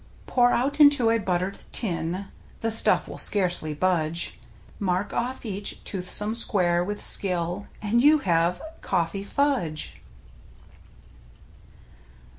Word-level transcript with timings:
Pour 0.25 0.49
out 0.51 0.79
into 0.79 1.11
a 1.11 1.19
buttered 1.19 1.59
tin 1.71 2.25
(The 2.61 2.71
stuff 2.71 3.07
will 3.07 3.19
scarcely 3.19 3.75
budge), 3.75 4.39
Mark 4.79 5.13
off 5.13 5.45
each 5.45 5.83
toothsome 5.83 6.33
square 6.33 6.83
with 6.83 7.03
skill, 7.03 7.67
And 7.83 8.01
you 8.01 8.17
have— 8.17 8.59
Coffee 8.81 9.23
Fudge 9.23 10.01